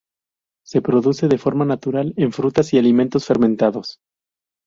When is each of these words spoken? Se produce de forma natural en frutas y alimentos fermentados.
Se 0.65 0.81
produce 0.81 1.27
de 1.27 1.37
forma 1.37 1.63
natural 1.63 2.15
en 2.17 2.31
frutas 2.31 2.73
y 2.73 2.79
alimentos 2.79 3.27
fermentados. 3.27 3.99